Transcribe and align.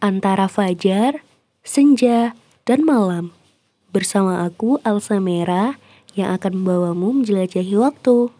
antara 0.00 0.48
fajar, 0.48 1.20
senja, 1.60 2.32
dan 2.64 2.82
malam. 2.88 3.36
Bersama 3.92 4.48
aku, 4.48 4.80
Alsa 4.80 5.20
Merah, 5.20 5.76
yang 6.16 6.32
akan 6.34 6.64
membawamu 6.64 7.20
menjelajahi 7.22 7.76
waktu. 7.76 8.32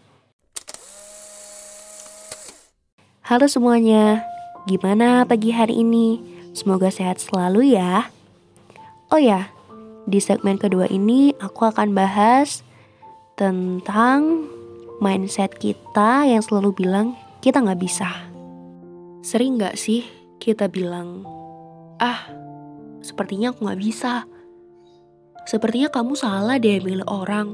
Halo 3.28 3.46
semuanya, 3.46 4.26
gimana 4.66 5.22
pagi 5.22 5.54
hari 5.54 5.84
ini? 5.84 6.18
Semoga 6.50 6.90
sehat 6.90 7.22
selalu 7.22 7.78
ya. 7.78 8.10
Oh 9.14 9.20
ya, 9.22 9.54
di 10.08 10.18
segmen 10.18 10.58
kedua 10.58 10.90
ini 10.90 11.30
aku 11.38 11.70
akan 11.70 11.94
bahas 11.94 12.66
tentang 13.38 14.50
mindset 14.98 15.54
kita 15.60 16.26
yang 16.26 16.42
selalu 16.42 16.74
bilang 16.74 17.14
kita 17.38 17.62
nggak 17.62 17.78
bisa. 17.78 18.10
Sering 19.22 19.62
nggak 19.62 19.78
sih 19.78 20.02
kita 20.42 20.66
bilang, 20.66 21.22
ah, 22.00 22.26
sepertinya 23.04 23.52
aku 23.52 23.68
nggak 23.68 23.80
bisa. 23.80 24.24
Sepertinya 25.44 25.92
kamu 25.92 26.16
salah 26.16 26.56
deh 26.56 26.80
milih 26.80 27.04
orang. 27.06 27.52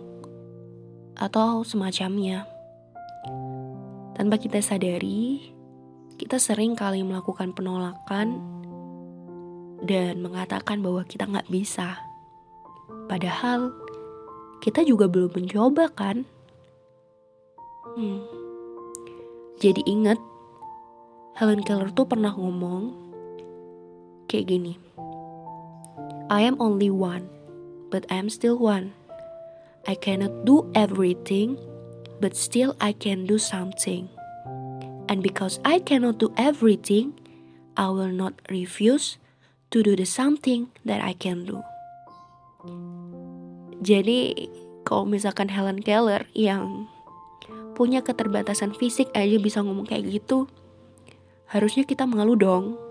Atau 1.18 1.66
semacamnya. 1.66 2.46
Tanpa 4.14 4.40
kita 4.40 4.62
sadari, 4.62 5.52
kita 6.16 6.40
sering 6.40 6.73
kali 6.78 7.04
melakukan 7.04 7.52
penolakan 7.52 8.40
dan 9.84 10.24
mengatakan 10.24 10.80
bahwa 10.80 11.04
kita 11.04 11.28
nggak 11.28 11.51
bisa. 11.52 12.01
Padahal 13.10 13.74
kita 14.65 14.87
juga 14.87 15.10
belum 15.10 15.37
mencoba 15.37 15.92
kan? 15.92 16.24
Hmm. 17.96 18.24
Jadi 19.56 19.84
ingat, 19.88 20.20
Helen 21.37 21.65
Keller 21.65 21.92
tuh 21.92 22.04
pernah 22.09 22.32
ngomong 22.32 23.05
kayak 24.36 24.52
gini. 24.52 24.76
I 26.28 26.45
am 26.45 26.60
only 26.60 26.92
one, 26.92 27.32
but 27.88 28.04
I 28.12 28.20
am 28.20 28.29
still 28.29 28.60
one. 28.60 28.92
I 29.88 29.96
cannot 29.96 30.45
do 30.45 30.68
everything, 30.76 31.56
but 32.20 32.37
still 32.37 32.76
I 32.84 32.92
can 32.92 33.24
do 33.24 33.40
something. 33.40 34.12
And 35.09 35.24
because 35.24 35.57
I 35.64 35.80
cannot 35.80 36.20
do 36.20 36.34
everything, 36.37 37.16
I 37.80 37.88
will 37.88 38.12
not 38.12 38.37
refuse 38.52 39.16
to 39.73 39.80
do 39.80 39.96
the 39.96 40.04
something 40.04 40.68
that 40.84 41.01
I 41.01 41.16
can 41.16 41.48
do. 41.48 41.64
Jadi, 43.80 44.51
kalau 44.82 45.07
misalkan 45.07 45.48
Helen 45.48 45.80
Keller 45.80 46.26
yang 46.34 46.90
punya 47.79 48.02
keterbatasan 48.02 48.74
fisik 48.74 49.09
aja 49.14 49.38
bisa 49.38 49.62
ngomong 49.62 49.87
kayak 49.87 50.10
gitu, 50.10 50.51
harusnya 51.46 51.87
kita 51.87 52.02
malu 52.09 52.34
dong 52.34 52.85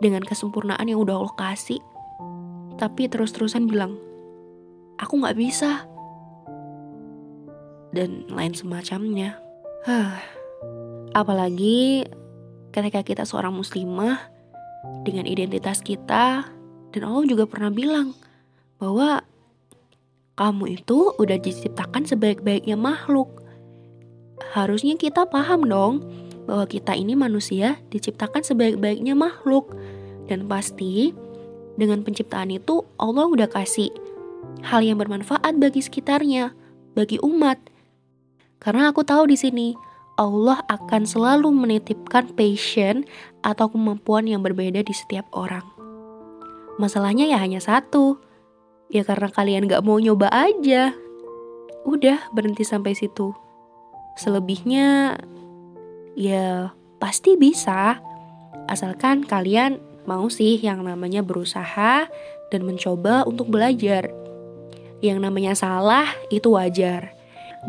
dengan 0.00 0.24
kesempurnaan 0.24 0.88
yang 0.88 1.00
udah 1.00 1.20
Allah 1.20 1.36
kasih. 1.36 1.80
Tapi 2.80 3.06
terus-terusan 3.12 3.68
bilang, 3.68 4.00
aku 4.96 5.20
gak 5.20 5.36
bisa. 5.36 5.84
Dan 7.92 8.24
lain 8.32 8.56
semacamnya. 8.56 9.36
Hah. 9.84 10.16
Apalagi 11.12 12.08
ketika 12.72 13.04
kita 13.04 13.22
seorang 13.28 13.52
muslimah 13.52 14.18
dengan 15.04 15.28
identitas 15.28 15.84
kita 15.84 16.48
dan 16.90 17.02
Allah 17.04 17.26
juga 17.26 17.44
pernah 17.44 17.68
bilang 17.68 18.16
bahwa 18.80 19.20
kamu 20.40 20.80
itu 20.80 21.12
udah 21.20 21.36
diciptakan 21.36 22.08
sebaik-baiknya 22.08 22.78
makhluk. 22.78 23.28
Harusnya 24.56 24.96
kita 24.96 25.28
paham 25.28 25.68
dong 25.68 25.94
bahwa 26.50 26.66
kita 26.66 26.98
ini 26.98 27.14
manusia 27.14 27.78
diciptakan 27.94 28.42
sebaik-baiknya 28.42 29.14
makhluk. 29.14 29.70
Dan 30.26 30.50
pasti 30.50 31.14
dengan 31.78 32.02
penciptaan 32.02 32.50
itu 32.50 32.82
Allah 32.98 33.30
udah 33.30 33.46
kasih 33.46 33.94
hal 34.66 34.82
yang 34.82 34.98
bermanfaat 34.98 35.62
bagi 35.62 35.78
sekitarnya, 35.78 36.50
bagi 36.98 37.22
umat. 37.22 37.62
Karena 38.58 38.90
aku 38.90 39.06
tahu 39.06 39.30
di 39.30 39.38
sini 39.38 39.78
Allah 40.18 40.66
akan 40.66 41.06
selalu 41.06 41.54
menitipkan 41.54 42.34
passion 42.34 43.06
atau 43.46 43.70
kemampuan 43.70 44.26
yang 44.26 44.42
berbeda 44.42 44.82
di 44.82 44.90
setiap 44.90 45.30
orang. 45.30 45.62
Masalahnya 46.82 47.30
ya 47.30 47.38
hanya 47.38 47.62
satu, 47.62 48.18
ya 48.90 49.06
karena 49.06 49.30
kalian 49.30 49.70
gak 49.70 49.86
mau 49.86 50.02
nyoba 50.02 50.26
aja. 50.34 50.90
Udah 51.86 52.18
berhenti 52.34 52.66
sampai 52.66 52.92
situ. 52.98 53.32
Selebihnya, 54.18 55.16
ya 56.14 56.74
pasti 57.02 57.34
bisa. 57.34 57.98
Asalkan 58.70 59.26
kalian 59.26 59.82
mau 60.06 60.30
sih 60.30 60.58
yang 60.58 60.86
namanya 60.86 61.22
berusaha 61.22 62.06
dan 62.50 62.60
mencoba 62.62 63.26
untuk 63.26 63.50
belajar. 63.50 64.10
Yang 65.00 65.18
namanya 65.22 65.52
salah 65.56 66.06
itu 66.28 66.52
wajar 66.52 67.16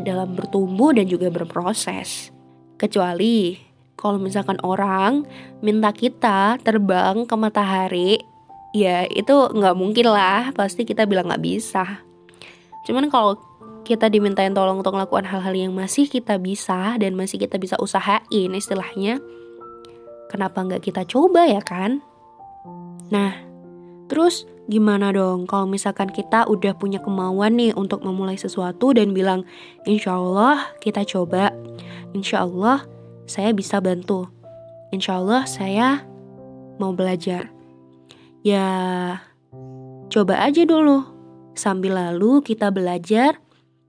dalam 0.04 0.36
bertumbuh 0.36 0.92
dan 0.92 1.08
juga 1.08 1.32
berproses. 1.32 2.32
Kecuali 2.76 3.56
kalau 3.96 4.18
misalkan 4.18 4.58
orang 4.66 5.24
minta 5.62 5.94
kita 5.94 6.58
terbang 6.66 7.24
ke 7.30 7.36
matahari, 7.38 8.18
ya 8.74 9.06
itu 9.08 9.32
nggak 9.32 9.78
mungkin 9.78 10.10
lah. 10.10 10.50
Pasti 10.58 10.84
kita 10.84 11.06
bilang 11.06 11.30
nggak 11.30 11.44
bisa. 11.46 12.04
Cuman 12.90 13.08
kalau 13.14 13.38
kita 13.82 14.08
dimintain 14.08 14.54
tolong 14.54 14.80
untuk 14.80 14.94
melakukan 14.94 15.26
hal-hal 15.26 15.54
yang 15.58 15.74
masih 15.74 16.06
kita 16.06 16.38
bisa 16.38 16.96
dan 17.02 17.18
masih 17.18 17.42
kita 17.42 17.58
bisa 17.58 17.76
usahain 17.82 18.52
istilahnya, 18.54 19.20
kenapa 20.30 20.62
nggak 20.64 20.86
kita 20.86 21.04
coba 21.04 21.50
ya 21.50 21.60
kan? 21.60 22.00
Nah, 23.12 23.36
terus 24.08 24.48
gimana 24.72 25.12
dong 25.12 25.50
kalau 25.50 25.68
misalkan 25.68 26.08
kita 26.08 26.48
udah 26.48 26.78
punya 26.80 27.04
kemauan 27.04 27.60
nih 27.60 27.76
untuk 27.76 28.06
memulai 28.06 28.40
sesuatu 28.40 28.94
dan 28.96 29.12
bilang, 29.12 29.44
insya 29.84 30.16
Allah 30.16 30.72
kita 30.80 31.04
coba, 31.04 31.52
insya 32.16 32.48
Allah 32.48 32.86
saya 33.28 33.52
bisa 33.52 33.82
bantu. 33.82 34.30
Insya 34.92 35.20
Allah 35.20 35.44
saya 35.48 36.04
mau 36.78 36.96
belajar. 36.96 37.52
Ya, 38.46 38.66
coba 40.12 40.40
aja 40.44 40.64
dulu. 40.64 41.04
Sambil 41.52 42.00
lalu 42.00 42.40
kita 42.46 42.72
belajar 42.72 43.41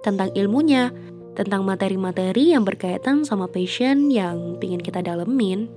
tentang 0.02 0.34
ilmunya, 0.36 0.90
tentang 1.38 1.64
materi-materi 1.64 2.52
yang 2.52 2.66
berkaitan 2.66 3.24
sama 3.24 3.48
passion 3.48 4.12
yang 4.12 4.60
ingin 4.60 4.82
kita 4.82 5.00
dalemin. 5.00 5.70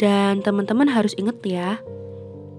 Dan 0.00 0.42
teman-teman 0.42 0.90
harus 0.90 1.14
inget 1.14 1.38
ya, 1.46 1.78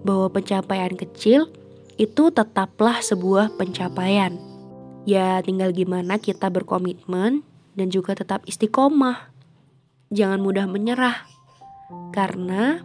bahwa 0.07 0.31
pencapaian 0.31 0.95
kecil 0.95 1.51
itu 1.99 2.31
tetaplah 2.31 3.03
sebuah 3.03 3.53
pencapaian. 3.59 4.37
Ya, 5.03 5.43
tinggal 5.43 5.75
gimana 5.75 6.15
kita 6.15 6.47
berkomitmen 6.47 7.43
dan 7.75 7.87
juga 7.91 8.15
tetap 8.15 8.47
istiqomah 8.47 9.33
jangan 10.13 10.39
mudah 10.39 10.69
menyerah. 10.69 11.27
Karena 12.15 12.79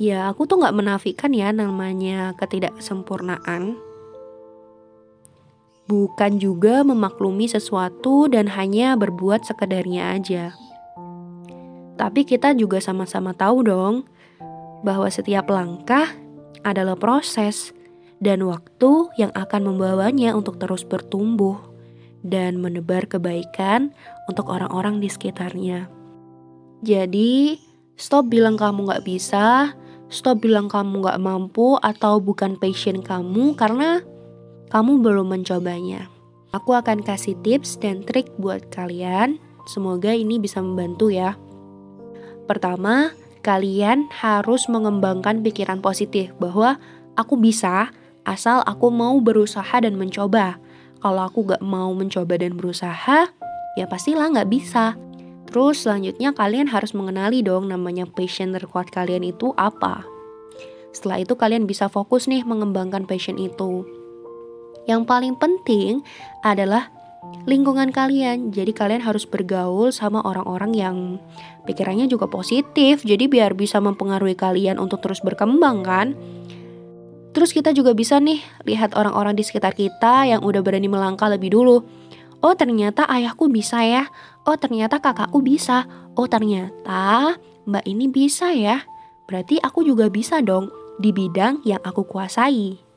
ya 0.00 0.30
aku 0.32 0.48
tuh 0.48 0.64
gak 0.64 0.74
menafikan 0.74 1.34
ya 1.36 1.52
namanya 1.52 2.32
ketidaksempurnaan. 2.38 3.91
Bukan 5.92 6.40
juga 6.40 6.80
memaklumi 6.80 7.52
sesuatu 7.52 8.24
dan 8.24 8.48
hanya 8.56 8.96
berbuat 8.96 9.44
sekedarnya 9.44 10.16
aja. 10.16 10.56
Tapi 12.00 12.24
kita 12.24 12.56
juga 12.56 12.80
sama-sama 12.80 13.36
tahu 13.36 13.60
dong 13.60 14.08
bahwa 14.80 15.12
setiap 15.12 15.52
langkah 15.52 16.08
adalah 16.64 16.96
proses 16.96 17.76
dan 18.24 18.40
waktu 18.48 19.12
yang 19.20 19.36
akan 19.36 19.68
membawanya 19.68 20.32
untuk 20.32 20.56
terus 20.56 20.80
bertumbuh 20.80 21.60
dan 22.24 22.56
menebar 22.56 23.04
kebaikan 23.04 23.92
untuk 24.32 24.48
orang-orang 24.48 24.96
di 24.96 25.12
sekitarnya. 25.12 25.92
Jadi, 26.80 27.60
stop 28.00 28.32
bilang 28.32 28.56
kamu 28.56 28.88
gak 28.96 29.04
bisa, 29.04 29.76
stop 30.08 30.40
bilang 30.40 30.72
kamu 30.72 31.04
gak 31.04 31.20
mampu 31.20 31.76
atau 31.84 32.16
bukan 32.16 32.56
passion 32.56 33.04
kamu 33.04 33.52
karena 33.60 34.00
kamu 34.72 35.04
belum 35.04 35.28
mencobanya. 35.28 36.08
Aku 36.56 36.72
akan 36.72 37.04
kasih 37.04 37.36
tips 37.44 37.76
dan 37.76 38.00
trik 38.08 38.32
buat 38.40 38.72
kalian. 38.72 39.36
Semoga 39.68 40.16
ini 40.16 40.40
bisa 40.40 40.64
membantu 40.64 41.12
ya. 41.12 41.36
Pertama, 42.48 43.12
kalian 43.44 44.08
harus 44.08 44.72
mengembangkan 44.72 45.44
pikiran 45.44 45.84
positif 45.84 46.32
bahwa 46.40 46.80
aku 47.20 47.36
bisa 47.36 47.92
asal 48.24 48.64
aku 48.64 48.88
mau 48.88 49.20
berusaha 49.20 49.76
dan 49.76 50.00
mencoba. 50.00 50.56
Kalau 51.04 51.28
aku 51.28 51.52
gak 51.52 51.60
mau 51.60 51.92
mencoba 51.92 52.40
dan 52.40 52.56
berusaha, 52.56 53.28
ya 53.76 53.84
pastilah 53.84 54.32
gak 54.32 54.48
bisa. 54.48 54.96
Terus 55.52 55.84
selanjutnya 55.84 56.32
kalian 56.32 56.72
harus 56.72 56.96
mengenali 56.96 57.44
dong 57.44 57.68
namanya 57.68 58.08
passion 58.08 58.56
terkuat 58.56 58.88
kalian 58.88 59.20
itu 59.36 59.52
apa. 59.60 60.00
Setelah 60.96 61.20
itu 61.20 61.36
kalian 61.36 61.68
bisa 61.68 61.92
fokus 61.92 62.24
nih 62.24 62.40
mengembangkan 62.48 63.04
passion 63.04 63.36
itu. 63.36 64.01
Yang 64.86 65.02
paling 65.06 65.34
penting 65.38 66.02
adalah 66.42 66.90
lingkungan 67.46 67.90
kalian. 67.90 68.50
Jadi 68.50 68.72
kalian 68.74 69.02
harus 69.02 69.26
bergaul 69.26 69.90
sama 69.94 70.22
orang-orang 70.22 70.72
yang 70.74 70.96
pikirannya 71.66 72.06
juga 72.10 72.26
positif. 72.26 73.02
Jadi 73.02 73.30
biar 73.30 73.54
bisa 73.54 73.78
mempengaruhi 73.78 74.34
kalian 74.34 74.78
untuk 74.78 75.02
terus 75.02 75.22
berkembang 75.22 75.82
kan. 75.86 76.14
Terus 77.32 77.56
kita 77.56 77.72
juga 77.72 77.96
bisa 77.96 78.20
nih 78.20 78.44
lihat 78.68 78.92
orang-orang 78.92 79.32
di 79.32 79.42
sekitar 79.42 79.72
kita 79.72 80.28
yang 80.28 80.44
udah 80.44 80.60
berani 80.60 80.86
melangkah 80.90 81.32
lebih 81.32 81.56
dulu. 81.56 81.80
Oh 82.42 82.54
ternyata 82.58 83.08
ayahku 83.08 83.48
bisa 83.48 83.80
ya. 83.86 84.10
Oh 84.44 84.58
ternyata 84.58 85.00
kakakku 85.00 85.40
bisa. 85.40 85.88
Oh 86.18 86.28
ternyata 86.28 87.38
mbak 87.64 87.86
ini 87.88 88.10
bisa 88.10 88.52
ya. 88.52 88.84
Berarti 89.24 89.62
aku 89.62 89.86
juga 89.86 90.12
bisa 90.12 90.44
dong 90.44 90.68
di 91.00 91.14
bidang 91.14 91.64
yang 91.64 91.80
aku 91.80 92.04
kuasai. 92.04 92.91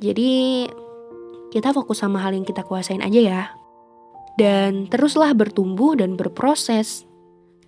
Jadi 0.00 0.64
kita 1.52 1.76
fokus 1.76 2.00
sama 2.00 2.24
hal 2.24 2.32
yang 2.32 2.48
kita 2.48 2.64
kuasain 2.64 3.04
aja 3.04 3.20
ya. 3.20 3.42
Dan 4.40 4.88
teruslah 4.88 5.36
bertumbuh 5.36 5.92
dan 6.00 6.16
berproses. 6.16 7.04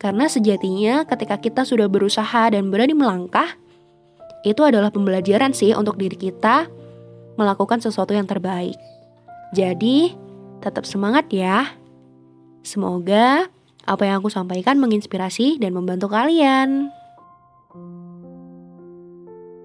Karena 0.01 0.27
sejatinya 0.27 1.05
ketika 1.05 1.37
kita 1.39 1.63
sudah 1.69 1.87
berusaha 1.87 2.49
dan 2.49 2.73
berani 2.73 2.97
melangkah, 2.97 3.61
itu 4.43 4.65
adalah 4.65 4.89
pembelajaran 4.91 5.53
sih 5.53 5.77
untuk 5.77 6.01
diri 6.01 6.17
kita 6.17 6.67
melakukan 7.37 7.79
sesuatu 7.79 8.17
yang 8.17 8.27
terbaik. 8.27 8.75
Jadi, 9.53 10.17
tetap 10.65 10.89
semangat 10.89 11.29
ya. 11.29 11.77
Semoga 12.65 13.53
apa 13.85 14.03
yang 14.07 14.23
aku 14.23 14.31
sampaikan 14.31 14.79
menginspirasi 14.81 15.61
dan 15.61 15.77
membantu 15.77 16.09
kalian. 16.09 16.91